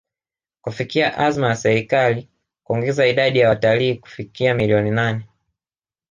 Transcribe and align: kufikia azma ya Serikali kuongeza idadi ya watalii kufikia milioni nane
kufikia 0.61 1.17
azma 1.17 1.47
ya 1.47 1.55
Serikali 1.55 2.29
kuongeza 2.63 3.07
idadi 3.07 3.39
ya 3.39 3.49
watalii 3.49 3.95
kufikia 3.95 4.53
milioni 4.53 4.91
nane 4.91 5.25